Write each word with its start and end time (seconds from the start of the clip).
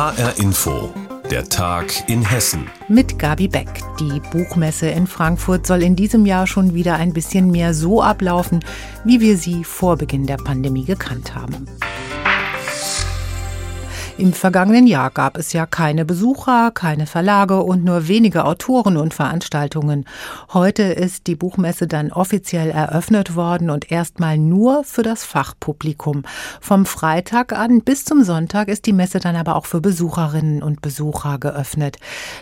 HR 0.00 0.38
Info, 0.38 0.94
der 1.30 1.46
Tag 1.46 2.08
in 2.08 2.26
Hessen. 2.26 2.70
Mit 2.88 3.18
Gabi 3.18 3.48
Beck. 3.48 3.68
Die 4.00 4.18
Buchmesse 4.32 4.88
in 4.88 5.06
Frankfurt 5.06 5.66
soll 5.66 5.82
in 5.82 5.94
diesem 5.94 6.24
Jahr 6.24 6.46
schon 6.46 6.72
wieder 6.72 6.94
ein 6.94 7.12
bisschen 7.12 7.50
mehr 7.50 7.74
so 7.74 8.02
ablaufen, 8.02 8.64
wie 9.04 9.20
wir 9.20 9.36
sie 9.36 9.62
vor 9.62 9.98
Beginn 9.98 10.26
der 10.26 10.38
Pandemie 10.38 10.86
gekannt 10.86 11.34
haben. 11.34 11.66
Im 14.20 14.34
vergangenen 14.34 14.86
Jahr 14.86 15.10
gab 15.10 15.38
es 15.38 15.54
ja 15.54 15.64
keine 15.64 16.04
Besucher, 16.04 16.72
keine 16.72 17.06
Verlage 17.06 17.62
und 17.62 17.84
nur 17.84 18.06
wenige 18.06 18.44
Autoren 18.44 18.98
und 18.98 19.14
Veranstaltungen. 19.14 20.04
Heute 20.52 20.82
ist 20.82 21.26
die 21.26 21.36
Buchmesse 21.36 21.86
dann 21.86 22.12
offiziell 22.12 22.68
eröffnet 22.68 23.34
worden 23.34 23.70
und 23.70 23.90
erstmal 23.90 24.36
nur 24.36 24.84
für 24.84 25.02
das 25.02 25.24
Fachpublikum. 25.24 26.24
Vom 26.60 26.84
Freitag 26.84 27.54
an 27.54 27.80
bis 27.80 28.04
zum 28.04 28.22
Sonntag 28.22 28.68
ist 28.68 28.84
die 28.84 28.92
Messe 28.92 29.20
dann 29.20 29.36
aber 29.36 29.56
auch 29.56 29.64
für 29.64 29.80
Besucherinnen 29.80 30.62
und 30.62 30.82
Besucher 30.82 31.38
geöffnet. 31.38 31.96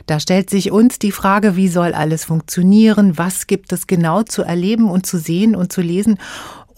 Da 0.07 0.19
stellt 0.19 0.51
sich 0.51 0.73
uns 0.73 0.99
die 0.99 1.13
Frage, 1.13 1.55
wie 1.55 1.69
soll 1.69 1.95
alles 1.95 2.25
funktionieren? 2.25 3.19
Was 3.19 3.47
gibt 3.47 3.73
es 3.73 3.87
genau 3.87 4.25
zu 4.25 4.43
erleben 4.43 4.91
und 4.91 5.07
zu 5.07 5.17
sehen 5.17 5.55
und 5.55 5.73
zu 5.73 5.81
lesen? 5.81 6.19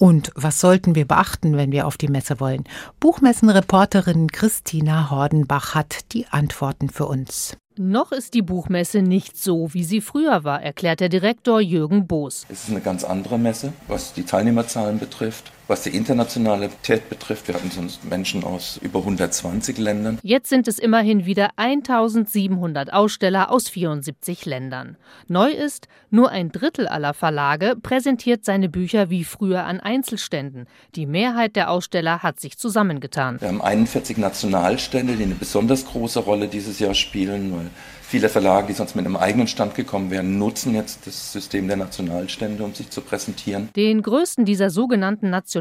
Und 0.01 0.33
was 0.35 0.61
sollten 0.61 0.95
wir 0.95 1.07
beachten, 1.07 1.59
wenn 1.59 1.73
wir 1.73 1.87
auf 1.87 1.99
die 1.99 2.09
Messe 2.09 2.41
wollen? 2.41 2.65
Buchmessenreporterin 3.01 4.33
Christina 4.33 5.11
Hordenbach 5.11 5.75
hat 5.75 6.13
die 6.13 6.27
Antworten 6.29 6.89
für 6.89 7.05
uns. 7.05 7.59
Noch 7.77 8.11
ist 8.11 8.33
die 8.33 8.41
Buchmesse 8.41 9.03
nicht 9.03 9.37
so, 9.37 9.75
wie 9.75 9.85
sie 9.85 10.01
früher 10.01 10.43
war, 10.43 10.63
erklärt 10.63 11.01
der 11.01 11.11
Direktor 11.11 11.61
Jürgen 11.61 12.07
Boos. 12.07 12.47
Es 12.49 12.65
ist 12.65 12.71
eine 12.71 12.81
ganz 12.81 13.05
andere 13.05 13.39
Messe, 13.39 13.75
was 13.89 14.15
die 14.15 14.23
Teilnehmerzahlen 14.23 14.99
betrifft, 14.99 15.53
was 15.71 15.85
die 15.85 15.97
Internationalität 15.97 17.09
betrifft. 17.09 17.47
Wir 17.49 17.55
hatten 17.55 17.71
sonst 17.71 18.05
Menschen 18.05 18.43
aus 18.43 18.79
über 18.83 18.99
120 18.99 19.79
Ländern. 19.79 20.19
Jetzt 20.23 20.51
sind 20.51 20.67
es 20.67 20.81
immerhin 20.81 21.25
wieder 21.27 21.51
1700 21.57 22.93
Aussteller 22.93 23.51
aus 23.51 23.69
74 23.69 24.45
Ländern. 24.47 24.97
Neu 25.29 25.51
ist, 25.51 25.87
nur 26.11 26.31
ein 26.31 26.51
Drittel 26.51 26.89
aller 26.89 27.15
Verlage 27.15 27.77
präsentiert 27.81 28.45
seine 28.45 28.69
Bücher 28.69 29.11
wie 29.11 29.23
früher 29.23 29.65
an 29.65 29.79
Einzelständen. 29.79 30.67
Die 30.97 31.07
Mehrheit 31.07 31.55
der 31.55 31.71
Aussteller 31.71 32.25
hat 32.25 32.41
sich 32.41 32.59
zusammengetan. 32.59 33.41
Wir 33.41 33.49
haben 33.49 33.63
41 33.63 34.19
Nationalstände, 34.19 35.15
die 35.15 35.23
eine 35.23 35.37
besonders 35.37 35.87
große 35.87 36.19
Rolle 36.19 36.49
dieses 36.49 36.81
Jahr 36.81 36.95
spielen, 36.95 37.53
weil 37.55 37.71
Viele 38.11 38.29
Verlage, 38.29 38.67
die 38.67 38.73
sonst 38.73 38.97
mit 38.97 39.07
einem 39.07 39.15
eigenen 39.15 39.47
Stand 39.47 39.77
gekommen 39.77 40.11
wären, 40.11 40.37
nutzen 40.37 40.75
jetzt 40.75 41.07
das 41.07 41.33
System 41.33 41.69
der 41.69 41.77
Nationalstände, 41.77 42.65
um 42.65 42.75
sich 42.75 42.91
zu 42.91 43.03
präsentieren. 43.03 43.69
Den 43.77 44.03
größten 44.03 44.45
dieser 44.45 44.69
sogenannten 44.69 45.31
Nationalstände 45.31 45.60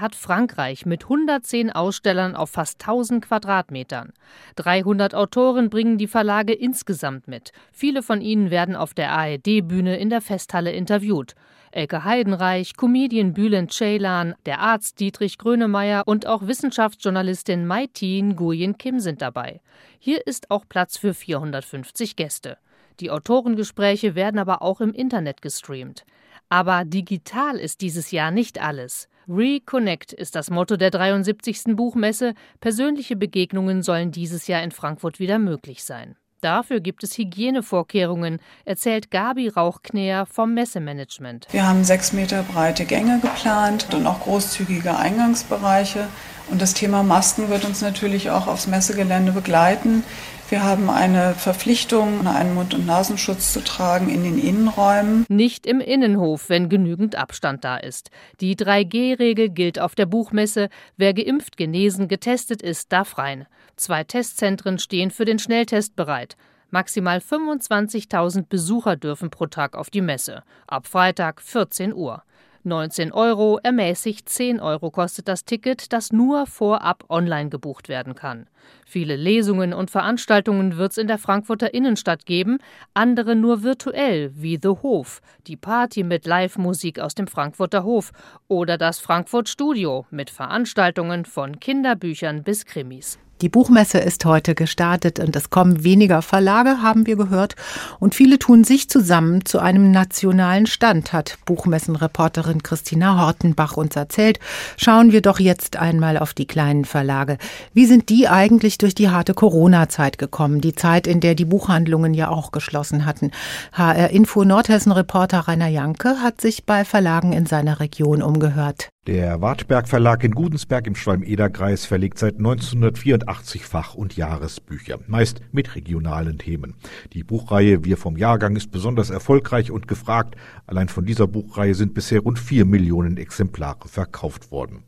hat 0.00 0.14
Frankreich 0.14 0.86
mit 0.86 1.04
110 1.04 1.70
Ausstellern 1.70 2.34
auf 2.36 2.50
fast 2.50 2.80
1000 2.80 3.26
Quadratmetern. 3.26 4.12
300 4.56 5.14
Autoren 5.14 5.70
bringen 5.70 5.98
die 5.98 6.06
Verlage 6.06 6.52
insgesamt 6.52 7.28
mit. 7.28 7.52
Viele 7.72 8.02
von 8.02 8.20
ihnen 8.20 8.50
werden 8.50 8.76
auf 8.76 8.94
der 8.94 9.12
ARD-Bühne 9.12 9.98
in 9.98 10.10
der 10.10 10.20
Festhalle 10.20 10.72
interviewt. 10.72 11.34
Elke 11.70 12.04
Heidenreich, 12.04 12.76
Comedian 12.76 13.34
Bülent 13.34 13.72
Ceylan, 13.72 14.34
der 14.46 14.60
Arzt 14.60 15.00
Dietrich 15.00 15.36
Grönemeyer 15.36 16.04
und 16.06 16.26
auch 16.26 16.46
Wissenschaftsjournalistin 16.46 17.66
Maitin 17.66 18.30
Nguyen 18.30 18.78
Kim 18.78 19.00
sind 19.00 19.20
dabei. 19.20 19.60
Hier 19.98 20.26
ist 20.26 20.50
auch 20.50 20.64
Platz 20.68 20.96
für 20.96 21.12
450 21.12 22.16
Gäste. 22.16 22.56
Die 23.00 23.10
Autorengespräche 23.10 24.14
werden 24.14 24.38
aber 24.38 24.62
auch 24.62 24.80
im 24.80 24.92
Internet 24.92 25.42
gestreamt. 25.42 26.04
Aber 26.48 26.84
digital 26.84 27.56
ist 27.56 27.82
dieses 27.82 28.10
Jahr 28.10 28.30
nicht 28.30 28.60
alles. 28.60 29.08
Reconnect 29.28 30.14
ist 30.14 30.34
das 30.36 30.48
Motto 30.48 30.78
der 30.78 30.90
73. 30.90 31.76
Buchmesse. 31.76 32.32
Persönliche 32.60 33.14
Begegnungen 33.14 33.82
sollen 33.82 34.10
dieses 34.10 34.46
Jahr 34.46 34.62
in 34.62 34.70
Frankfurt 34.70 35.18
wieder 35.18 35.38
möglich 35.38 35.84
sein. 35.84 36.16
Dafür 36.40 36.80
gibt 36.80 37.02
es 37.02 37.18
Hygienevorkehrungen, 37.18 38.38
erzählt 38.64 39.10
Gabi 39.10 39.48
Rauchknäher 39.48 40.24
vom 40.24 40.54
Messemanagement. 40.54 41.46
Wir 41.50 41.68
haben 41.68 41.84
sechs 41.84 42.12
Meter 42.12 42.42
breite 42.42 42.86
Gänge 42.86 43.18
geplant 43.20 43.88
und 43.92 44.06
auch 44.06 44.20
großzügige 44.20 44.96
Eingangsbereiche. 44.96 46.08
Und 46.50 46.62
das 46.62 46.72
Thema 46.72 47.02
Masken 47.02 47.50
wird 47.50 47.66
uns 47.66 47.82
natürlich 47.82 48.30
auch 48.30 48.46
aufs 48.46 48.66
Messegelände 48.66 49.32
begleiten. 49.32 50.04
Wir 50.50 50.64
haben 50.64 50.88
eine 50.88 51.34
Verpflichtung, 51.34 52.26
einen 52.26 52.54
Mund- 52.54 52.72
und 52.72 52.86
Nasenschutz 52.86 53.52
zu 53.52 53.62
tragen 53.62 54.08
in 54.08 54.24
den 54.24 54.38
Innenräumen. 54.38 55.26
Nicht 55.28 55.66
im 55.66 55.78
Innenhof, 55.80 56.48
wenn 56.48 56.70
genügend 56.70 57.16
Abstand 57.16 57.64
da 57.64 57.76
ist. 57.76 58.10
Die 58.40 58.56
3G-Regel 58.56 59.50
gilt 59.50 59.78
auf 59.78 59.94
der 59.94 60.06
Buchmesse. 60.06 60.70
Wer 60.96 61.12
geimpft, 61.12 61.58
genesen, 61.58 62.08
getestet 62.08 62.62
ist, 62.62 62.90
darf 62.92 63.18
rein. 63.18 63.46
Zwei 63.76 64.04
Testzentren 64.04 64.78
stehen 64.78 65.10
für 65.10 65.26
den 65.26 65.38
Schnelltest 65.38 65.96
bereit. 65.96 66.38
Maximal 66.70 67.18
25.000 67.18 68.46
Besucher 68.48 68.96
dürfen 68.96 69.28
pro 69.28 69.46
Tag 69.46 69.76
auf 69.76 69.90
die 69.90 70.00
Messe. 70.00 70.44
Ab 70.66 70.86
Freitag 70.86 71.42
14 71.42 71.92
Uhr. 71.92 72.22
19 72.64 73.12
Euro, 73.12 73.58
ermäßigt 73.62 74.28
10 74.28 74.60
Euro 74.60 74.90
kostet 74.90 75.28
das 75.28 75.44
Ticket, 75.44 75.92
das 75.92 76.12
nur 76.12 76.46
vorab 76.46 77.04
online 77.08 77.48
gebucht 77.50 77.88
werden 77.88 78.14
kann. 78.14 78.46
Viele 78.86 79.16
Lesungen 79.16 79.72
und 79.72 79.90
Veranstaltungen 79.90 80.76
wird 80.76 80.92
es 80.92 80.98
in 80.98 81.06
der 81.06 81.18
Frankfurter 81.18 81.72
Innenstadt 81.72 82.26
geben, 82.26 82.58
andere 82.94 83.36
nur 83.36 83.62
virtuell, 83.62 84.32
wie 84.34 84.58
The 84.60 84.68
Hof, 84.68 85.20
die 85.46 85.56
Party 85.56 86.02
mit 86.02 86.26
Live-Musik 86.26 86.98
aus 86.98 87.14
dem 87.14 87.26
Frankfurter 87.26 87.84
Hof 87.84 88.12
oder 88.48 88.78
das 88.78 88.98
Frankfurt 88.98 89.48
Studio 89.48 90.06
mit 90.10 90.30
Veranstaltungen 90.30 91.24
von 91.24 91.60
Kinderbüchern 91.60 92.42
bis 92.42 92.64
Krimis. 92.64 93.18
Die 93.40 93.48
Buchmesse 93.48 93.98
ist 93.98 94.24
heute 94.24 94.56
gestartet 94.56 95.20
und 95.20 95.36
es 95.36 95.50
kommen 95.50 95.84
weniger 95.84 96.22
Verlage, 96.22 96.82
haben 96.82 97.06
wir 97.06 97.16
gehört. 97.16 97.54
Und 98.00 98.16
viele 98.16 98.38
tun 98.38 98.64
sich 98.64 98.90
zusammen 98.90 99.44
zu 99.44 99.60
einem 99.60 99.92
nationalen 99.92 100.66
Stand, 100.66 101.12
hat 101.12 101.38
Buchmessenreporterin 101.44 102.64
Christina 102.64 103.20
Hortenbach 103.20 103.76
uns 103.76 103.94
erzählt. 103.94 104.40
Schauen 104.76 105.12
wir 105.12 105.22
doch 105.22 105.38
jetzt 105.38 105.76
einmal 105.76 106.18
auf 106.18 106.34
die 106.34 106.46
kleinen 106.46 106.84
Verlage. 106.84 107.38
Wie 107.72 107.86
sind 107.86 108.08
die 108.08 108.28
eigentlich 108.28 108.76
durch 108.78 108.94
die 108.94 109.08
harte 109.08 109.34
Corona-Zeit 109.34 110.18
gekommen? 110.18 110.60
Die 110.60 110.74
Zeit, 110.74 111.06
in 111.06 111.20
der 111.20 111.36
die 111.36 111.44
Buchhandlungen 111.44 112.14
ja 112.14 112.30
auch 112.30 112.50
geschlossen 112.50 113.06
hatten. 113.06 113.30
HR 113.72 114.10
Info 114.10 114.42
Nordhessen-Reporter 114.42 115.46
Rainer 115.46 115.68
Janke 115.68 116.16
hat 116.22 116.40
sich 116.40 116.66
bei 116.66 116.84
Verlagen 116.84 117.32
in 117.32 117.46
seiner 117.46 117.78
Region 117.78 118.20
umgehört. 118.20 118.90
Der 119.08 119.40
Wartberg 119.40 119.88
Verlag 119.88 120.22
in 120.22 120.32
Gudensberg 120.32 120.86
im 120.86 120.94
Schwalm-Eder-Kreis 120.94 121.86
verlegt 121.86 122.18
seit 122.18 122.36
1984 122.36 123.64
Fach- 123.64 123.94
und 123.94 124.18
Jahresbücher, 124.18 124.98
meist 125.06 125.40
mit 125.50 125.74
regionalen 125.74 126.36
Themen. 126.36 126.74
Die 127.14 127.24
Buchreihe 127.24 127.86
Wir 127.86 127.96
vom 127.96 128.18
Jahrgang 128.18 128.54
ist 128.54 128.70
besonders 128.70 129.08
erfolgreich 129.08 129.70
und 129.70 129.88
gefragt. 129.88 130.36
Allein 130.66 130.90
von 130.90 131.06
dieser 131.06 131.26
Buchreihe 131.26 131.74
sind 131.74 131.94
bisher 131.94 132.20
rund 132.20 132.38
vier 132.38 132.66
Millionen 132.66 133.16
Exemplare 133.16 133.88
verkauft 133.88 134.50
worden. 134.50 134.82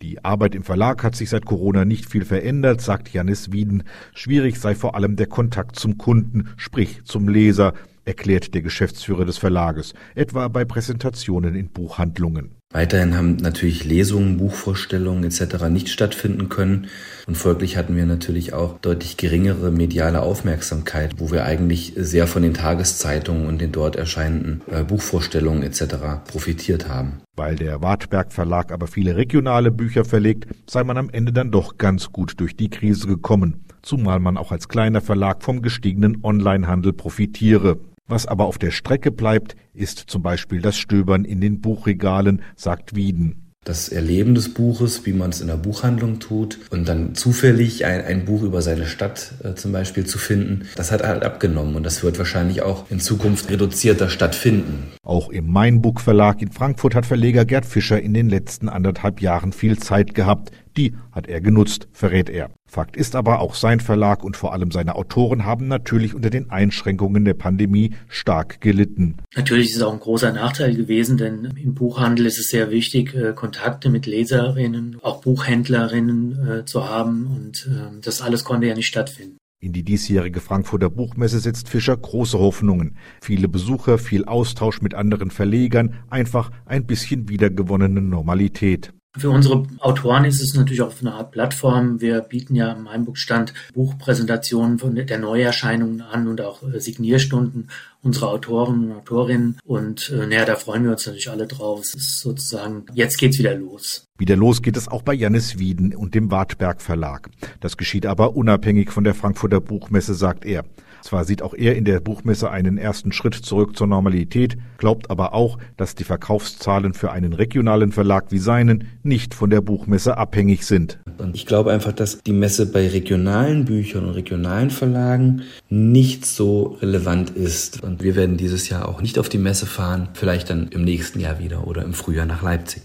Die 0.00 0.24
Arbeit 0.24 0.54
im 0.54 0.64
Verlag 0.64 1.04
hat 1.04 1.14
sich 1.14 1.28
seit 1.28 1.44
Corona 1.44 1.84
nicht 1.84 2.08
viel 2.08 2.24
verändert, 2.24 2.80
sagt 2.80 3.12
Janis 3.12 3.52
Wieden. 3.52 3.82
Schwierig 4.14 4.58
sei 4.58 4.74
vor 4.74 4.94
allem 4.94 5.16
der 5.16 5.26
Kontakt 5.26 5.76
zum 5.76 5.98
Kunden, 5.98 6.48
sprich 6.56 7.04
zum 7.04 7.28
Leser, 7.28 7.74
erklärt 8.06 8.54
der 8.54 8.62
Geschäftsführer 8.62 9.26
des 9.26 9.36
Verlages, 9.36 9.92
etwa 10.14 10.48
bei 10.48 10.64
Präsentationen 10.64 11.54
in 11.54 11.68
Buchhandlungen. 11.68 12.59
Weiterhin 12.72 13.16
haben 13.16 13.34
natürlich 13.34 13.84
Lesungen, 13.84 14.36
Buchvorstellungen 14.36 15.24
etc. 15.24 15.64
nicht 15.70 15.88
stattfinden 15.88 16.48
können 16.48 16.86
und 17.26 17.34
folglich 17.34 17.76
hatten 17.76 17.96
wir 17.96 18.06
natürlich 18.06 18.52
auch 18.52 18.78
deutlich 18.78 19.16
geringere 19.16 19.72
mediale 19.72 20.22
Aufmerksamkeit, 20.22 21.16
wo 21.18 21.32
wir 21.32 21.44
eigentlich 21.44 21.94
sehr 21.96 22.28
von 22.28 22.42
den 22.42 22.54
Tageszeitungen 22.54 23.48
und 23.48 23.60
den 23.60 23.72
dort 23.72 23.96
erscheinenden 23.96 24.62
äh, 24.70 24.84
Buchvorstellungen 24.84 25.64
etc. 25.64 25.96
profitiert 26.28 26.88
haben. 26.88 27.20
Weil 27.36 27.56
der 27.56 27.82
Wartberg 27.82 28.32
Verlag 28.32 28.70
aber 28.70 28.86
viele 28.86 29.16
regionale 29.16 29.72
Bücher 29.72 30.04
verlegt, 30.04 30.46
sei 30.68 30.84
man 30.84 30.96
am 30.96 31.10
Ende 31.10 31.32
dann 31.32 31.50
doch 31.50 31.76
ganz 31.76 32.12
gut 32.12 32.38
durch 32.38 32.56
die 32.56 32.70
Krise 32.70 33.08
gekommen, 33.08 33.64
zumal 33.82 34.20
man 34.20 34.36
auch 34.36 34.52
als 34.52 34.68
kleiner 34.68 35.00
Verlag 35.00 35.42
vom 35.42 35.60
gestiegenen 35.60 36.18
Onlinehandel 36.22 36.92
profitiere. 36.92 37.78
Was 38.10 38.26
aber 38.26 38.46
auf 38.46 38.58
der 38.58 38.72
Strecke 38.72 39.12
bleibt, 39.12 39.54
ist 39.72 40.00
zum 40.08 40.20
Beispiel 40.20 40.60
das 40.60 40.76
Stöbern 40.76 41.24
in 41.24 41.40
den 41.40 41.60
Buchregalen, 41.60 42.42
sagt 42.56 42.96
Wieden. 42.96 43.52
Das 43.64 43.88
Erleben 43.88 44.34
des 44.34 44.52
Buches, 44.52 45.06
wie 45.06 45.12
man 45.12 45.30
es 45.30 45.40
in 45.40 45.46
der 45.46 45.58
Buchhandlung 45.58 46.18
tut 46.18 46.58
und 46.70 46.88
dann 46.88 47.14
zufällig 47.14 47.84
ein, 47.84 48.00
ein 48.00 48.24
Buch 48.24 48.42
über 48.42 48.62
seine 48.62 48.86
Stadt 48.86 49.34
äh, 49.44 49.54
zum 49.54 49.70
Beispiel 49.70 50.06
zu 50.06 50.18
finden, 50.18 50.66
das 50.74 50.90
hat 50.90 51.04
halt 51.04 51.22
abgenommen 51.22 51.76
und 51.76 51.84
das 51.84 52.02
wird 52.02 52.18
wahrscheinlich 52.18 52.62
auch 52.62 52.90
in 52.90 52.98
Zukunft 52.98 53.48
reduzierter 53.48 54.08
stattfinden. 54.08 54.88
Auch 55.04 55.28
im 55.28 55.46
Mainbuch 55.46 56.00
Verlag 56.00 56.42
in 56.42 56.50
Frankfurt 56.50 56.96
hat 56.96 57.06
Verleger 57.06 57.44
Gerd 57.44 57.64
Fischer 57.64 58.00
in 58.00 58.12
den 58.12 58.28
letzten 58.28 58.68
anderthalb 58.68 59.20
Jahren 59.20 59.52
viel 59.52 59.78
Zeit 59.78 60.14
gehabt, 60.14 60.50
Die 60.76 60.96
hat 61.12 61.28
er 61.28 61.40
genutzt, 61.40 61.88
verrät 61.92 62.30
er. 62.30 62.50
Fakt 62.70 62.96
ist 62.96 63.16
aber, 63.16 63.40
auch 63.40 63.56
sein 63.56 63.80
Verlag 63.80 64.22
und 64.22 64.36
vor 64.36 64.52
allem 64.52 64.70
seine 64.70 64.94
Autoren 64.94 65.44
haben 65.44 65.66
natürlich 65.66 66.14
unter 66.14 66.30
den 66.30 66.50
Einschränkungen 66.50 67.24
der 67.24 67.34
Pandemie 67.34 67.94
stark 68.06 68.60
gelitten. 68.60 69.16
Natürlich 69.34 69.70
ist 69.70 69.76
es 69.78 69.82
auch 69.82 69.92
ein 69.92 69.98
großer 69.98 70.30
Nachteil 70.30 70.76
gewesen, 70.76 71.18
denn 71.18 71.52
im 71.56 71.74
Buchhandel 71.74 72.26
ist 72.26 72.38
es 72.38 72.48
sehr 72.48 72.70
wichtig, 72.70 73.12
äh, 73.16 73.32
Kontakte 73.32 73.90
mit 73.90 74.06
Leserinnen, 74.06 74.98
auch 75.02 75.20
Buchhändlerinnen 75.20 76.48
äh, 76.48 76.64
zu 76.64 76.88
haben 76.88 77.26
und 77.26 77.68
ähm, 77.68 78.02
das 78.02 78.22
alles 78.22 78.44
konnte 78.44 78.68
ja 78.68 78.76
nicht 78.76 78.86
stattfinden. 78.86 79.36
In 79.58 79.72
die 79.72 79.82
diesjährige 79.82 80.40
Frankfurter 80.40 80.90
Buchmesse 80.90 81.40
setzt 81.40 81.68
Fischer 81.68 81.96
große 81.96 82.38
Hoffnungen. 82.38 82.96
Viele 83.20 83.48
Besucher, 83.48 83.98
viel 83.98 84.26
Austausch 84.26 84.80
mit 84.80 84.94
anderen 84.94 85.32
Verlegern, 85.32 85.96
einfach 86.08 86.52
ein 86.66 86.86
bisschen 86.86 87.28
wiedergewonnene 87.28 88.00
Normalität. 88.00 88.92
Für 89.18 89.30
unsere 89.30 89.66
Autoren 89.80 90.24
ist 90.24 90.40
es 90.40 90.54
natürlich 90.54 90.82
auch 90.82 90.92
eine 91.00 91.12
Art 91.14 91.32
Plattform. 91.32 92.00
Wir 92.00 92.20
bieten 92.20 92.54
ja 92.54 92.70
im 92.70 92.88
Heimbuchstand 92.88 93.52
Buchpräsentationen 93.74 94.78
von 94.78 94.94
der 94.94 95.18
Neuerscheinungen 95.18 96.00
an 96.00 96.28
und 96.28 96.40
auch 96.40 96.62
äh, 96.62 96.78
Signierstunden 96.78 97.70
unserer 98.02 98.28
Autoren 98.28 98.84
und 98.84 98.92
Autorinnen. 98.92 99.58
Und 99.64 100.10
äh, 100.10 100.26
naja, 100.26 100.44
da 100.44 100.54
freuen 100.54 100.84
wir 100.84 100.92
uns 100.92 101.04
natürlich 101.06 101.28
alle 101.28 101.48
drauf. 101.48 101.80
Es 101.80 101.94
ist 101.94 102.20
sozusagen, 102.20 102.86
jetzt 102.94 103.18
geht's 103.18 103.40
wieder 103.40 103.56
los. 103.56 104.04
Wieder 104.16 104.36
los 104.36 104.62
geht 104.62 104.76
es 104.76 104.86
auch 104.86 105.02
bei 105.02 105.14
Jannis 105.14 105.58
Wieden 105.58 105.92
und 105.92 106.14
dem 106.14 106.30
Wartberg 106.30 106.80
Verlag. 106.80 107.30
Das 107.58 107.76
geschieht 107.76 108.06
aber 108.06 108.36
unabhängig 108.36 108.92
von 108.92 109.02
der 109.02 109.14
Frankfurter 109.14 109.60
Buchmesse, 109.60 110.14
sagt 110.14 110.44
er. 110.44 110.64
Zwar 111.02 111.24
sieht 111.24 111.42
auch 111.42 111.54
er 111.54 111.76
in 111.76 111.84
der 111.84 112.00
Buchmesse 112.00 112.50
einen 112.50 112.78
ersten 112.78 113.12
Schritt 113.12 113.34
zurück 113.34 113.76
zur 113.76 113.86
Normalität, 113.86 114.56
glaubt 114.78 115.10
aber 115.10 115.34
auch, 115.34 115.58
dass 115.76 115.94
die 115.94 116.04
Verkaufszahlen 116.04 116.94
für 116.94 117.12
einen 117.12 117.32
regionalen 117.32 117.92
Verlag 117.92 118.26
wie 118.30 118.38
seinen 118.38 118.88
nicht 119.02 119.34
von 119.34 119.50
der 119.50 119.60
Buchmesse 119.60 120.16
abhängig 120.16 120.66
sind. 120.66 120.98
Und 121.18 121.34
ich 121.34 121.46
glaube 121.46 121.72
einfach, 121.72 121.92
dass 121.92 122.22
die 122.22 122.32
Messe 122.32 122.66
bei 122.66 122.88
regionalen 122.88 123.64
Büchern 123.64 124.04
und 124.04 124.14
regionalen 124.14 124.70
Verlagen 124.70 125.42
nicht 125.68 126.26
so 126.26 126.78
relevant 126.80 127.30
ist. 127.30 127.82
Und 127.82 128.02
wir 128.02 128.16
werden 128.16 128.36
dieses 128.36 128.68
Jahr 128.68 128.88
auch 128.88 129.02
nicht 129.02 129.18
auf 129.18 129.28
die 129.28 129.38
Messe 129.38 129.66
fahren, 129.66 130.08
vielleicht 130.14 130.50
dann 130.50 130.68
im 130.68 130.84
nächsten 130.84 131.20
Jahr 131.20 131.38
wieder 131.38 131.66
oder 131.66 131.82
im 131.82 131.92
Frühjahr 131.92 132.26
nach 132.26 132.42
Leipzig. 132.42 132.82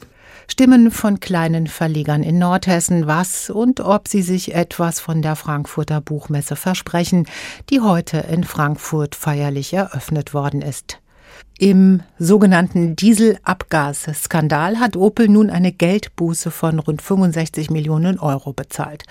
Stimmen 0.47 0.91
von 0.91 1.19
kleinen 1.19 1.67
Verlegern 1.67 2.23
in 2.23 2.37
Nordhessen, 2.37 3.07
was 3.07 3.49
und 3.49 3.79
ob 3.79 4.07
sie 4.07 4.21
sich 4.21 4.53
etwas 4.53 4.99
von 4.99 5.21
der 5.21 5.35
Frankfurter 5.35 6.01
Buchmesse 6.01 6.55
versprechen, 6.55 7.27
die 7.69 7.81
heute 7.81 8.17
in 8.17 8.43
Frankfurt 8.43 9.15
feierlich 9.15 9.73
eröffnet 9.73 10.33
worden 10.33 10.61
ist. 10.61 10.99
Im 11.57 12.01
sogenannten 12.19 12.97
Dieselabgasskandal 12.97 14.77
hat 14.77 14.97
Opel 14.97 15.29
nun 15.29 15.49
eine 15.49 15.71
Geldbuße 15.71 16.51
von 16.51 16.79
rund 16.79 17.01
65 17.01 17.69
Millionen 17.69 18.19
Euro 18.19 18.51
bezahlt. 18.51 19.03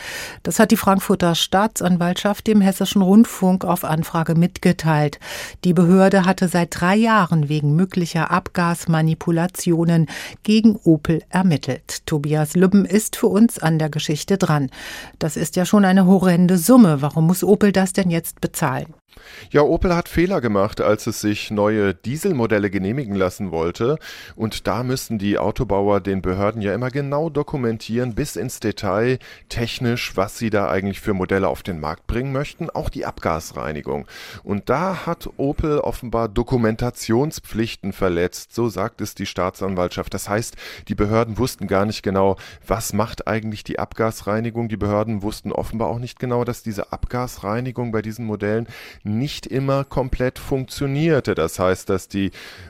Das 0.43 0.59
hat 0.59 0.71
die 0.71 0.77
Frankfurter 0.77 1.37
Staatsanwaltschaft 1.37 2.47
dem 2.47 2.61
Hessischen 2.61 3.01
Rundfunk 3.01 3.65
auf 3.65 3.83
Anfrage 3.83 4.35
mitgeteilt. 4.35 5.21
Die 5.65 5.73
Behörde 5.73 6.27
hatte 6.27 6.49
seit 6.49 6.79
drei 6.79 6.97
Jahren 6.97 7.49
wegen 7.49 7.77
möglicher 7.77 8.31
Abgasmanipulationen 8.31 10.07
gegen 10.43 10.77
Opel 10.85 11.23
ermittelt. 11.31 12.05
Tobias 12.05 12.57
Lübben 12.57 12.85
ist 12.85 13.17
für 13.17 13.29
uns 13.29 13.59
an 13.59 13.79
der 13.79 13.89
Geschichte 13.89 14.37
dran. 14.37 14.69
Das 15.19 15.39
ist 15.39 15.57
ja 15.57 15.65
schon 15.65 15.87
eine 15.87 16.05
horrende 16.05 16.59
Summe. 16.59 17.01
Warum 17.01 17.27
muss 17.27 17.43
Opel 17.43 17.73
das 17.73 17.95
denn 17.95 18.11
jetzt 18.11 18.43
bezahlen? 18.43 18.93
Ja, 19.51 19.63
Opel 19.63 19.95
hat 19.95 20.09
Fehler 20.09 20.41
gemacht, 20.41 20.81
als 20.81 21.07
es 21.07 21.21
sich 21.21 21.51
neue 21.51 21.95
Dieselmodelle 22.35 22.71
genehmigen 22.71 23.15
lassen 23.15 23.53
wollte. 23.53 23.99
Und 24.37 24.67
da 24.67 24.83
müssen 24.83 25.19
die 25.19 25.39
Autobauer 25.39 26.01
den 26.01 26.21
Behörden 26.21 26.61
ja 26.61 26.75
immer 26.75 26.91
genau 26.91 27.31
dokumentieren, 27.31 28.15
bis 28.15 28.37
ins 28.37 28.61
Detail 28.61 29.19
technisch, 29.49 30.17
was 30.17 30.39
sie 30.39 30.51
da 30.51 30.69
eigentlich 30.69 31.01
für 31.01 31.15
Modelle 31.15 31.49
auf 31.49 31.63
den 31.63 31.81
Markt 31.81 32.07
bringen 32.07 32.33
möchten, 32.33 32.71
auch 32.71 32.89
die 32.89 33.07
Abgasreinigung. 33.07 34.07
Und 34.43 34.69
da 34.69 35.07
hat 35.07 35.29
Opel 35.37 35.79
offenbar 35.79 36.29
Dokumentationspflichten 36.29 37.93
verletzt, 37.93 38.55
so 38.55 38.69
sagt 38.69 39.01
es 39.01 39.15
die 39.15 39.27
Staatsanwaltschaft. 39.27 40.13
Das 40.13 40.29
heißt, 40.29 40.57
die 40.89 40.95
Behörden 40.95 41.39
wussten 41.39 41.67
gar 41.67 41.87
nicht 41.87 42.03
genau, 42.03 42.37
was 42.67 42.93
macht 42.93 43.29
eigentlich 43.29 43.65
die 43.65 43.79
Abgasreinigung. 43.79 44.69
Die 44.69 44.77
Behörden 44.77 45.23
wussten 45.23 45.53
offenbar 45.53 45.89
auch 45.89 45.99
nicht 45.99 46.19
genau, 46.19 46.45
dass 46.45 46.63
diese 46.63 46.93
Abgasreinigung 46.93 47.93
bei 47.93 48.03
diesen 48.03 48.27
Modellen 48.27 48.67
nicht 49.05 49.47
immer 49.47 49.85
komplett 49.85 50.39
funktionierte. 50.39 51.35
Das 51.35 51.59
heißt, 51.59 51.89
dass 51.89 52.09
die 52.09 52.24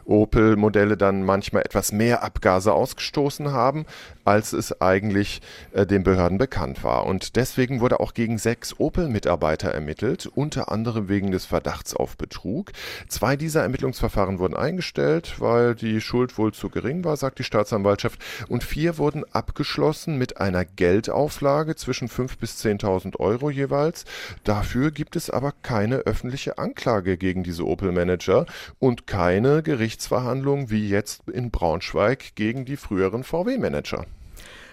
Opel-Modelle 0.05 0.97
dann 0.97 1.23
manchmal 1.23 1.63
etwas 1.63 1.93
mehr 1.93 2.23
Abgase 2.23 2.73
ausgestoßen 2.73 3.53
haben, 3.53 3.87
als 4.25 4.53
es 4.53 4.81
eigentlich 4.81 5.43
äh, 5.73 5.87
den 5.87 6.03
Behörden 6.03 6.39
bekannt 6.39 6.83
war. 6.85 7.07
Und 7.07 7.37
deswegen 7.37 7.81
wurde 7.81 8.01
auch 8.01 8.15
gegen 8.15 8.39
sechs 8.39 8.79
Opel-Mitarbeiter 8.79 9.71
ermittelt, 9.71 10.27
unter 10.35 10.71
anderem 10.71 11.09
wegen 11.09 11.31
des 11.31 11.47
Verdachts 11.47 11.95
auf 11.95 12.17
Betrug. 12.17 12.73
Zwei 13.09 13.37
dieser 13.37 13.63
Ermittlungsverfahren 13.63 14.39
wurden 14.39 14.57
eingestellt, 14.57 15.41
weil 15.41 15.75
die 15.75 16.01
Schuld 16.01 16.39
wohl 16.39 16.53
zu 16.53 16.69
gering 16.69 17.05
war, 17.05 17.17
sagt 17.17 17.39
die 17.39 17.45
Staatsanwaltschaft. 17.45 18.21
Und 18.49 18.65
vier 18.65 18.99
wurden 18.99 19.25
abgeschlossen 19.33 20.19
mit 20.19 20.41
einer 20.41 20.65
Geldauflage 20.65 21.77
zwischen 21.77 22.09
5.000 22.09 22.39
bis 22.39 22.65
10.000 22.65 23.19
Euro 23.21 23.51
jeweils. 23.51 24.05
Dafür 24.45 24.91
gibt 24.91 25.17
es 25.17 25.31
aber 25.31 25.53
keine 25.63 25.97
öffentliche 25.99 26.59
Anklage 26.59 27.17
gegen 27.17 27.43
diese 27.43 27.67
Opel-Manager 27.67 28.47
und 28.79 29.07
keine 29.45 29.63
Gerichtsverhandlung 29.63 30.71
wie 30.71 30.89
jetzt 30.89 31.29
in 31.29 31.51
Braunschweig 31.51 32.35
gegen 32.35 32.65
die 32.65 32.79
früheren 32.79 33.25
VW-Manager. 33.25 34.07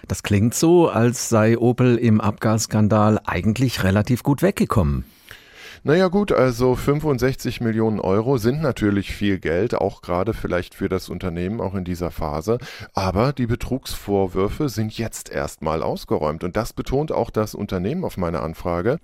Das 0.08 0.22
klingt 0.22 0.54
so, 0.54 0.88
als 0.88 1.28
sei 1.28 1.58
Opel 1.58 1.98
im 1.98 2.22
Abgasskandal 2.22 3.20
eigentlich 3.26 3.84
relativ 3.84 4.22
gut 4.22 4.40
weggekommen. 4.40 5.04
Naja 5.84 6.08
gut, 6.08 6.32
also 6.32 6.74
65 6.74 7.60
Millionen 7.60 8.00
Euro 8.00 8.38
sind 8.38 8.62
natürlich 8.62 9.14
viel 9.14 9.38
Geld, 9.38 9.74
auch 9.74 10.00
gerade 10.00 10.32
vielleicht 10.32 10.74
für 10.74 10.88
das 10.88 11.10
Unternehmen, 11.10 11.60
auch 11.60 11.74
in 11.74 11.84
dieser 11.84 12.10
Phase. 12.10 12.56
Aber 12.94 13.34
die 13.34 13.46
Betrugsvorwürfe 13.46 14.70
sind 14.70 14.96
jetzt 14.96 15.30
erstmal 15.30 15.82
ausgeräumt. 15.82 16.44
Und 16.44 16.56
das 16.56 16.72
betont 16.72 17.12
auch 17.12 17.28
das 17.28 17.54
Unternehmen 17.54 18.04
auf 18.04 18.16
meine 18.16 18.40
Anfrage. 18.40 19.00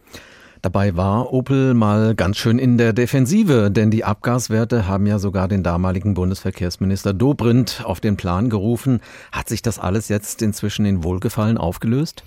Dabei 0.60 0.96
war 0.96 1.32
Opel 1.32 1.72
mal 1.75 2.16
ganz 2.16 2.37
schön 2.37 2.58
in 2.58 2.78
der 2.78 2.93
Defensive, 2.93 3.70
denn 3.70 3.93
die 3.93 4.05
Abgaswerte 4.05 4.88
haben 4.88 5.06
ja 5.06 5.20
sogar 5.20 5.46
den 5.46 5.62
damaligen 5.62 6.14
Bundesverkehrsminister 6.14 7.14
Dobrindt 7.14 7.82
auf 7.84 8.00
den 8.00 8.16
Plan 8.16 8.50
gerufen. 8.50 9.00
Hat 9.31 9.49
sich 9.49 9.62
das 9.62 9.78
alles 9.78 10.08
jetzt 10.08 10.43
inzwischen 10.43 10.84
in 10.84 11.05
Wohlgefallen 11.05 11.58
aufgelöst? 11.58 12.25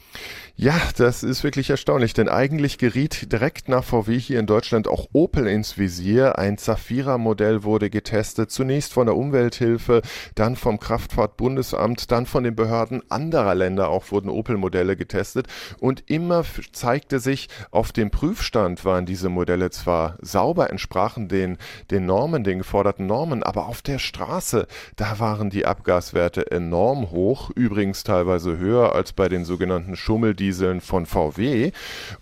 Ja, 0.63 0.79
das 0.95 1.23
ist 1.23 1.43
wirklich 1.43 1.71
erstaunlich, 1.71 2.13
denn 2.13 2.29
eigentlich 2.29 2.77
geriet 2.77 3.31
direkt 3.33 3.67
nach 3.67 3.83
VW 3.83 4.19
hier 4.19 4.39
in 4.39 4.45
Deutschland 4.45 4.87
auch 4.87 5.07
Opel 5.11 5.47
ins 5.47 5.79
Visier. 5.79 6.37
Ein 6.37 6.59
Zafira-Modell 6.59 7.63
wurde 7.63 7.89
getestet, 7.89 8.51
zunächst 8.51 8.93
von 8.93 9.07
der 9.07 9.17
Umwelthilfe, 9.17 10.03
dann 10.35 10.55
vom 10.55 10.79
Kraftfahrtbundesamt, 10.79 12.11
dann 12.11 12.27
von 12.27 12.43
den 12.43 12.55
Behörden 12.55 13.01
anderer 13.09 13.55
Länder 13.55 13.89
auch 13.89 14.11
wurden 14.11 14.29
Opel-Modelle 14.29 14.95
getestet 14.95 15.47
und 15.79 16.03
immer 16.11 16.43
zeigte 16.73 17.19
sich, 17.19 17.49
auf 17.71 17.91
dem 17.91 18.11
Prüfstand 18.11 18.85
waren 18.85 19.07
diese 19.07 19.29
Modelle 19.29 19.71
zwar 19.71 20.19
sauber, 20.21 20.69
entsprachen 20.69 21.27
den, 21.27 21.57
den 21.89 22.05
Normen, 22.05 22.43
den 22.43 22.59
geforderten 22.59 23.07
Normen, 23.07 23.41
aber 23.41 23.65
auf 23.65 23.81
der 23.81 23.97
Straße, 23.97 24.67
da 24.95 25.17
waren 25.17 25.49
die 25.49 25.65
Abgaswerte 25.65 26.51
enorm 26.51 27.09
hoch, 27.09 27.49
übrigens 27.55 28.03
teilweise 28.03 28.59
höher 28.59 28.93
als 28.93 29.11
bei 29.11 29.27
den 29.27 29.43
sogenannten 29.43 29.95
Schummel 29.95 30.35
Dieseln 30.51 30.81
von 30.81 31.05
VW. 31.05 31.71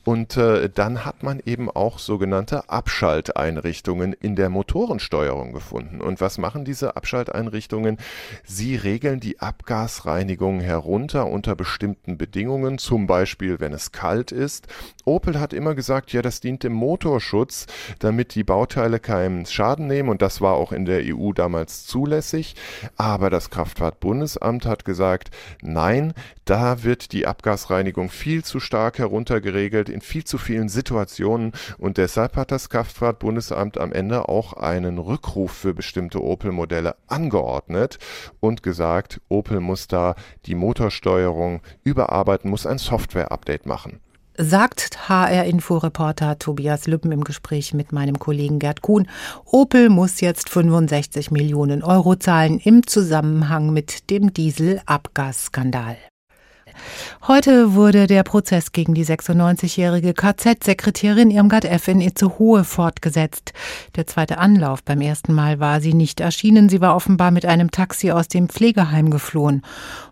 Und 0.06 0.38
äh, 0.38 0.70
dann 0.70 1.04
hat 1.04 1.24
man 1.24 1.42
eben 1.44 1.68
auch 1.72 1.98
sogenannte 1.98 2.70
Abschalteinrichtungen 2.70 4.14
in 4.14 4.36
der 4.36 4.50
Motorensteuerung 4.50 5.52
gefunden. 5.52 6.00
Und 6.00 6.22
was 6.22 6.38
machen 6.38 6.64
diese 6.64 6.96
Abschalteinrichtungen? 6.96 7.98
Sie 8.46 8.76
regeln 8.76 9.20
die 9.20 9.40
Abgasreinigung 9.40 10.60
herunter 10.60 11.26
unter 11.26 11.56
bestimmten 11.56 12.20
Bedingungen, 12.20 12.78
zum 12.78 13.08
Beispiel 13.08 13.60
wenn 13.60 13.74
es 13.74 13.92
kalt 13.92 14.32
ist. 14.32 14.68
Opel 15.06 15.40
hat 15.40 15.52
immer 15.52 15.74
gesagt, 15.74 16.14
ja, 16.14 16.22
das 16.22 16.40
dient 16.40 16.62
dem 16.64 16.74
Motorschutz, 16.74 17.66
damit 17.98 18.36
die 18.36 18.44
Bauteile 18.44 19.00
keinen 19.00 19.48
Schaden 19.48 19.88
nehmen 19.88 20.10
und 20.10 20.22
das 20.22 20.40
war 20.40 20.54
auch 20.54 20.72
in 20.72 20.86
der 20.86 21.02
EU 21.04 21.34
damals 21.34 21.88
zulässig. 21.88 22.56
Aber 22.96 23.32
das 23.32 23.50
Kraftfahrtbundesamt 23.50 24.68
hat 24.68 24.86
gesagt, 24.86 25.32
nein, 25.64 26.14
da 26.46 26.84
wird 26.84 27.12
die 27.12 27.26
Abgasreinigung 27.26 28.10
viel 28.20 28.44
zu 28.44 28.60
stark 28.60 29.00
heruntergeregelt 29.00 29.88
in 29.88 30.02
viel 30.02 30.26
zu 30.26 30.38
vielen 30.38 30.68
Situationen 30.68 31.54
und 31.78 31.98
deshalb 31.98 32.36
hat 32.36 32.52
das 32.52 32.70
Kraftfahrtbundesamt 32.70 33.78
am 33.78 33.94
Ende 33.94 34.28
auch 34.28 34.54
einen 34.54 34.98
Rückruf 34.98 35.52
für 35.52 35.74
bestimmte 35.74 36.22
Opel-Modelle 36.22 36.98
angeordnet 37.08 37.98
und 38.42 38.62
gesagt, 38.62 39.22
Opel 39.30 39.62
muss 39.62 39.88
da 39.88 40.16
die 40.46 40.56
Motorsteuerung 40.56 41.62
überarbeiten, 41.84 42.50
muss 42.50 42.66
ein 42.66 42.78
Software-Update 42.78 43.66
machen 43.66 44.02
sagt 44.42 45.10
HR-Info-Reporter 45.10 46.40
Tobias 46.40 46.88
Lüppen 46.88 47.12
im 47.12 47.26
Gespräch 47.26 47.74
mit 47.74 47.92
meinem 47.92 48.20
Kollegen 48.20 48.58
Gerd 48.58 48.82
Kuhn. 48.82 49.06
Opel 49.44 49.90
muss 49.90 50.22
jetzt 50.22 50.50
65 50.50 51.30
Millionen 51.32 51.84
Euro 51.84 52.16
zahlen 52.16 52.58
im 52.58 52.88
Zusammenhang 52.88 53.74
mit 53.74 54.10
dem 54.10 54.32
Dieselabgasskandal. 54.32 55.98
Heute 57.28 57.74
wurde 57.74 58.08
der 58.08 58.24
Prozess 58.24 58.72
gegen 58.72 58.94
die 58.94 59.06
96-jährige 59.06 60.14
KZ-Sekretärin 60.14 61.30
Irmgard 61.30 61.66
F. 61.66 61.90
in 61.90 62.00
Itzehoe 62.00 62.64
fortgesetzt. 62.64 63.52
Der 63.98 64.08
zweite 64.08 64.38
Anlauf. 64.38 64.84
Beim 64.84 65.02
ersten 65.02 65.34
Mal 65.34 65.60
war 65.60 65.82
sie 65.82 65.94
nicht 65.94 66.22
erschienen. 66.22 66.70
Sie 66.70 66.80
war 66.80 66.96
offenbar 66.96 67.32
mit 67.32 67.46
einem 67.46 67.72
Taxi 67.72 68.12
aus 68.12 68.30
dem 68.30 68.48
Pflegeheim 68.48 69.10
geflohen. 69.10 69.64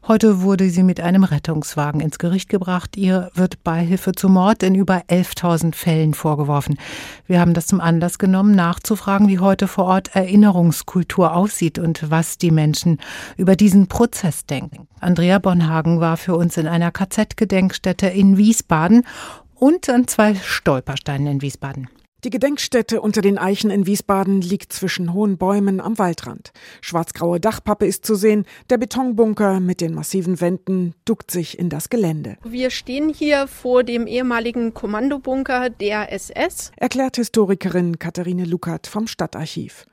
Heute 0.06 0.42
wurde 0.42 0.70
sie 0.70 0.84
mit 0.84 1.00
einem 1.00 1.24
Rettungswagen 1.24 2.02
ins 2.02 2.20
Gericht 2.20 2.50
gebracht. 2.50 2.98
Ihr 2.98 3.32
wird 3.34 3.64
Beihilfe 3.64 4.12
zu 4.12 4.28
Mord 4.28 4.62
in 4.62 4.76
über 4.76 5.04
11.000 5.10 5.76
Fällen 5.76 6.14
vorgeworfen. 6.14 6.78
Wir 7.26 7.40
haben 7.40 7.54
das 7.54 7.68
zum 7.68 7.80
Anlass 7.80 8.20
genommen, 8.20 8.54
nachzufragen, 8.54 9.30
wie 9.30 9.40
heute 9.40 9.68
vor 9.68 9.86
Ort 9.86 10.14
Erinnerungskultur 10.14 11.34
aussieht 11.34 11.80
und 11.80 12.12
was 12.12 12.38
die 12.38 12.52
Menschen 12.52 13.00
über 13.38 13.56
diesen 13.56 13.88
Prozess 13.88 14.46
denken. 14.46 14.88
Andrea 15.00 15.40
Bonhagen 15.40 16.00
war 16.00 16.18
für 16.18 16.36
uns 16.36 16.58
in 16.58 16.68
einer 16.68 16.92
KZ-Gedenkstätte 16.98 18.08
in 18.08 18.38
Wiesbaden 18.38 19.06
und 19.54 19.88
an 19.90 20.08
zwei 20.08 20.34
Stolpersteinen 20.34 21.28
in 21.28 21.42
Wiesbaden. 21.44 21.90
Die 22.24 22.32
Gedenkstätte 22.32 23.00
unter 23.00 23.22
den 23.22 23.38
Eichen 23.38 23.70
in 23.70 23.86
Wiesbaden 23.86 24.42
liegt 24.42 24.74
zwischen 24.74 25.14
hohen 25.14 25.38
Bäumen 25.38 25.80
am 25.80 26.00
Waldrand. 26.00 26.52
Schwarzgraue 26.82 27.40
Dachpappe 27.40 27.86
ist 27.86 28.08
zu 28.08 28.16
sehen, 28.16 28.46
der 28.72 28.80
Betonbunker 28.80 29.60
mit 29.60 29.80
den 29.80 29.94
massiven 29.94 30.42
Wänden 30.42 30.96
duckt 31.06 31.30
sich 31.30 31.60
in 31.60 31.70
das 31.70 31.92
Gelände. 31.92 32.38
Wir 32.44 32.72
stehen 32.72 33.14
hier 33.14 33.48
vor 33.48 33.84
dem 33.84 34.08
ehemaligen 34.08 34.74
Kommandobunker 34.74 35.70
der 35.70 36.12
SS, 36.12 36.72
erklärt 36.78 37.18
Historikerin 37.18 38.00
Katharine 38.00 38.46
Luckert 38.46 38.88
vom 38.88 39.06
Stadtarchiv. 39.06 39.86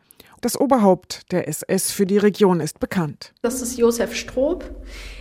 Das 0.45 0.61
Oberhaupt 0.61 1.33
der 1.33 1.49
SS 1.49 1.91
für 1.91 2.05
die 2.05 2.19
Region 2.19 2.61
ist 2.61 2.79
bekannt. 2.79 3.33
Das 3.41 3.63
ist 3.63 3.79
Josef 3.79 4.15
Stroop 4.15 4.63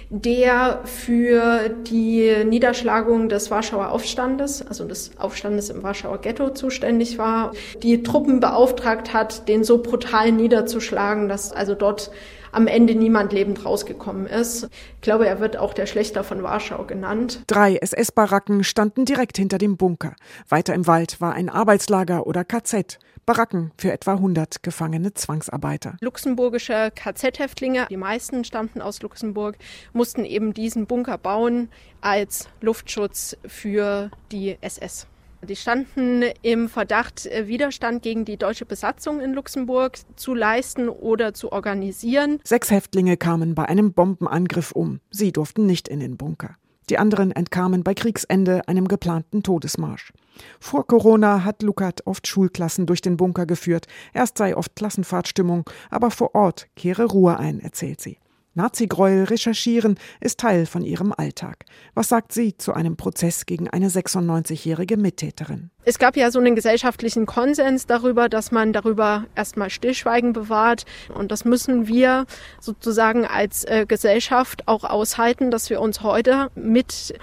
der 0.10 0.82
für 0.84 1.70
die 1.70 2.44
Niederschlagung 2.46 3.30
des 3.30 3.50
Warschauer 3.50 3.90
Aufstandes, 3.90 4.62
also 4.62 4.86
des 4.86 5.18
Aufstandes 5.18 5.70
im 5.72 5.82
Warschauer 5.82 6.20
Ghetto 6.20 6.50
zuständig 6.50 7.18
war, 7.18 7.54
die 7.82 8.04
Truppen 8.04 8.40
beauftragt 8.40 9.14
hat, 9.14 9.48
den 9.48 9.64
so 9.64 9.82
brutal 9.82 10.32
niederzuschlagen, 10.32 11.30
dass 11.30 11.52
also 11.52 11.74
dort 11.74 12.12
am 12.54 12.68
Ende 12.68 12.96
niemand 12.96 13.34
lebend 13.34 13.66
rausgekommen 13.66 14.26
ist. 14.26 14.70
Ich 14.96 15.02
glaube, 15.02 15.28
er 15.28 15.40
wird 15.40 15.58
auch 15.58 15.74
der 15.74 15.86
Schlechter 15.86 16.24
von 16.24 16.44
Warschau 16.44 16.86
genannt. 16.86 17.44
Drei 17.48 17.76
SS-Baracken 17.76 18.64
standen 18.64 19.06
direkt 19.06 19.38
hinter 19.38 19.58
dem 19.58 19.78
Bunker. 19.78 20.16
Weiter 20.48 20.74
im 20.74 20.88
Wald 20.88 21.20
war 21.20 21.34
ein 21.34 21.50
Arbeitslager 21.50 22.28
oder 22.28 22.44
KZ. 22.44 23.00
Baracken 23.26 23.72
für 23.78 23.92
etwa 23.92 24.14
100 24.14 24.64
gefangene 24.64 25.14
Zwangsarbeiter. 25.14 25.96
Luxemburgische 26.02 26.92
KZ-Häftlinge, 26.94 27.88
die 27.90 27.98
meisten 27.98 28.44
stammten 28.44 28.82
aus 28.82 29.02
Luxemburg, 29.02 29.58
mussten 29.94 30.26
eben 30.26 30.54
diesen 30.54 30.88
Bunker 30.88 31.18
bauen 31.18 31.70
als 32.02 32.50
Luftschutz 32.60 33.38
für 33.48 34.12
die 34.32 34.58
SS. 34.60 35.08
Die 35.48 35.58
standen 35.58 36.24
im 36.42 36.70
Verdacht, 36.70 37.26
äh, 37.26 37.48
Widerstand 37.48 38.02
gegen 38.02 38.24
die 38.24 38.38
deutsche 38.38 38.66
Besatzung 38.66 39.20
in 39.20 39.34
Luxemburg 39.34 39.98
zu 40.16 40.34
leisten 40.34 40.88
oder 40.88 41.34
zu 41.34 41.52
organisieren. 41.52 42.40
Sechs 42.46 42.72
Häftlinge 42.72 43.18
kamen 43.18 43.54
bei 43.54 43.66
einem 43.66 43.92
Bombenangriff 43.92 44.72
um. 44.72 45.02
Sie 45.12 45.34
durften 45.34 45.66
nicht 45.66 45.90
in 45.90 46.00
den 46.00 46.16
Bunker. 46.16 46.56
Die 46.90 46.98
anderen 46.98 47.32
entkamen 47.32 47.84
bei 47.84 47.94
Kriegsende 47.94 48.68
einem 48.68 48.88
geplanten 48.88 49.44
Todesmarsch. 49.44 50.14
Vor 50.60 50.88
Corona 50.88 51.44
hat 51.44 51.62
Lukat 51.62 52.06
oft 52.06 52.26
Schulklassen 52.28 52.86
durch 52.86 53.02
den 53.02 53.18
Bunker 53.18 53.46
geführt. 53.46 53.88
Erst 54.14 54.38
sei 54.38 54.56
oft 54.56 54.76
Klassenfahrtstimmung, 54.76 55.70
aber 55.90 56.10
vor 56.10 56.36
Ort 56.36 56.68
kehre 56.76 57.06
Ruhe 57.06 57.38
ein, 57.38 57.60
erzählt 57.60 58.00
sie. 58.00 58.18
Nazi-Gräuel 58.56 59.24
recherchieren 59.24 59.98
ist 60.20 60.40
Teil 60.40 60.66
von 60.66 60.84
ihrem 60.84 61.12
Alltag. 61.12 61.66
Was 61.96 62.10
sagt 62.10 62.32
sie 62.32 62.56
zu 62.56 62.74
einem 62.74 62.98
Prozess 62.98 63.46
gegen 63.48 63.68
eine 63.70 63.90
96-jährige 63.90 64.96
Mittäterin? 64.98 65.72
Es 65.86 66.00
gab 66.00 66.16
ja 66.16 66.32
so 66.32 66.40
einen 66.40 66.56
gesellschaftlichen 66.56 67.26
Konsens 67.26 67.88
darüber, 67.88 68.30
dass 68.30 68.52
man 68.52 68.72
darüber 68.72 69.26
erstmal 69.36 69.70
Stillschweigen 69.70 70.32
bewahrt. 70.32 70.86
Und 71.14 71.32
das 71.32 71.46
müssen 71.46 71.88
wir 71.88 72.26
sozusagen 72.62 73.26
als 73.26 73.66
äh, 73.66 73.86
Gesellschaft 73.88 74.68
auch 74.68 74.84
aushalten, 74.84 75.52
dass 75.52 75.70
wir 75.70 75.82
uns 75.82 76.02
heute 76.02 76.52
mit 76.56 77.14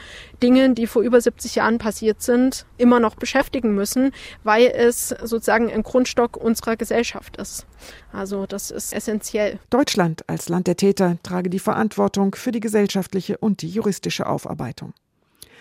Dingen, 0.43 0.75
die 0.75 0.87
vor 0.87 1.03
über 1.03 1.21
70 1.21 1.55
Jahren 1.55 1.79
passiert 1.79 2.23
sind, 2.23 2.67
immer 2.77 3.01
noch 3.01 3.15
beschäftigen 3.15 3.75
müssen, 3.75 4.13
weil 4.43 4.67
es 4.67 5.09
sozusagen 5.09 5.71
ein 5.71 5.83
Grundstock 5.83 6.37
unserer 6.37 6.77
Gesellschaft 6.77 7.37
ist. 7.37 7.67
Also 8.13 8.47
das 8.47 8.71
ist 8.71 8.93
essentiell. 8.93 9.59
Deutschland 9.71 10.29
als 10.29 10.49
Land 10.49 10.67
der 10.67 10.77
Täter 10.77 11.19
trage 11.23 11.51
die 11.51 11.59
Verantwortung 11.59 12.35
für 12.35 12.53
die 12.53 12.61
gesellschaftliche 12.61 13.39
und 13.39 13.63
die 13.63 13.69
juristische 13.69 14.27
Aufarbeitung. 14.27 14.93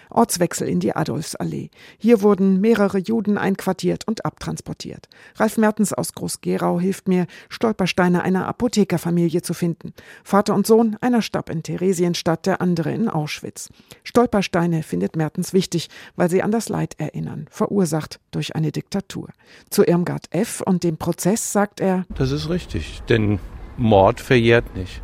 Ortswechsel 0.09 0.67
in 0.67 0.79
die 0.79 0.95
Adolfsallee. 0.95 1.69
Hier 1.97 2.21
wurden 2.21 2.59
mehrere 2.59 2.97
Juden 2.97 3.37
einquartiert 3.37 4.07
und 4.07 4.25
abtransportiert. 4.25 5.07
Ralf 5.35 5.57
Mertens 5.57 5.93
aus 5.93 6.13
Groß-Gerau 6.13 6.79
hilft 6.79 7.07
mir, 7.07 7.27
Stolpersteine 7.49 8.23
einer 8.23 8.47
Apothekerfamilie 8.47 9.41
zu 9.41 9.53
finden. 9.53 9.93
Vater 10.23 10.55
und 10.55 10.67
Sohn, 10.67 10.97
einer 11.01 11.21
starb 11.21 11.49
in 11.49 11.63
Theresienstadt, 11.63 12.45
der 12.45 12.61
andere 12.61 12.91
in 12.91 13.07
Auschwitz. 13.07 13.69
Stolpersteine 14.03 14.83
findet 14.83 15.15
Mertens 15.15 15.53
wichtig, 15.53 15.89
weil 16.15 16.29
sie 16.29 16.43
an 16.43 16.51
das 16.51 16.69
Leid 16.69 16.95
erinnern, 16.97 17.45
verursacht 17.49 18.19
durch 18.31 18.55
eine 18.55 18.71
Diktatur. 18.71 19.29
Zu 19.69 19.83
Irmgard 19.83 20.25
F. 20.31 20.61
und 20.61 20.83
dem 20.83 20.97
Prozess 20.97 21.51
sagt 21.51 21.79
er, 21.79 22.05
das 22.15 22.31
ist 22.31 22.49
richtig, 22.49 23.01
denn 23.09 23.39
Mord 23.77 24.19
verjährt 24.19 24.75
nicht. 24.75 25.01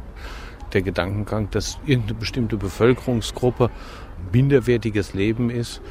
Der 0.76 0.82
Gedankengang, 0.82 1.50
dass 1.52 1.80
irgendeine 1.86 2.20
bestimmte 2.20 2.58
Bevölkerungsgruppe 2.58 3.70
minderwertiges 4.34 5.14
Leben 5.14 5.50
ist, 5.50 5.82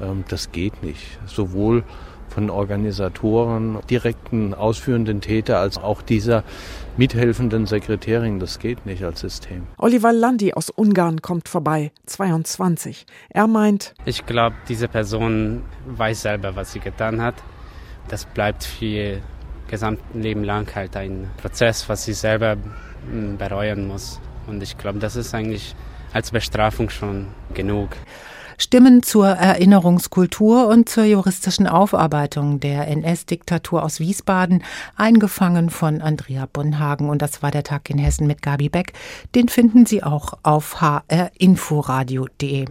ähm, 0.00 0.24
das 0.28 0.50
geht 0.50 0.82
nicht. 0.82 1.20
Sowohl 1.26 1.84
von 2.28 2.50
Organisatoren, 2.50 3.78
direkten 3.88 4.52
ausführenden 4.52 5.20
Täter 5.20 5.58
als 5.58 5.78
auch 5.78 6.02
dieser 6.02 6.42
mithelfenden 6.96 7.66
Sekretärin. 7.66 8.40
Das 8.40 8.58
geht 8.58 8.84
nicht 8.84 9.04
als 9.04 9.20
System. 9.20 9.68
Oliver 9.78 10.12
Landi 10.12 10.54
aus 10.54 10.70
Ungarn 10.70 11.22
kommt 11.22 11.48
vorbei, 11.48 11.92
22. 12.06 13.06
Er 13.28 13.46
meint, 13.46 13.94
ich 14.06 14.26
glaube, 14.26 14.56
diese 14.68 14.88
Person 14.88 15.62
weiß 15.86 16.22
selber, 16.22 16.56
was 16.56 16.72
sie 16.72 16.80
getan 16.80 17.22
hat. 17.22 17.36
Das 18.08 18.24
bleibt 18.24 18.64
für 18.64 18.84
ihr 18.86 19.22
gesamtes 19.68 20.04
Leben 20.14 20.42
lang 20.42 20.66
halt 20.74 20.96
ein 20.96 21.30
Prozess, 21.36 21.88
was 21.88 22.04
sie 22.04 22.12
selber 22.12 22.56
hm, 23.08 23.36
bereuen 23.36 23.86
muss. 23.86 24.20
Und 24.46 24.62
ich 24.62 24.78
glaube, 24.78 24.98
das 24.98 25.16
ist 25.16 25.34
eigentlich 25.34 25.74
als 26.12 26.30
Bestrafung 26.30 26.90
schon 26.90 27.28
genug. 27.54 27.90
Stimmen 28.58 29.02
zur 29.02 29.26
Erinnerungskultur 29.26 30.68
und 30.68 30.88
zur 30.88 31.04
juristischen 31.04 31.66
Aufarbeitung 31.66 32.60
der 32.60 32.86
NS-Diktatur 32.86 33.82
aus 33.82 33.98
Wiesbaden, 33.98 34.62
eingefangen 34.94 35.68
von 35.68 36.00
Andrea 36.00 36.46
Bonhagen. 36.52 37.08
Und 37.08 37.22
das 37.22 37.42
war 37.42 37.50
der 37.50 37.64
Tag 37.64 37.90
in 37.90 37.98
Hessen 37.98 38.28
mit 38.28 38.40
Gabi 38.40 38.68
Beck. 38.68 38.92
Den 39.34 39.48
finden 39.48 39.84
Sie 39.84 40.04
auch 40.04 40.34
auf 40.42 40.80
hrinforadio.de. 40.80 42.66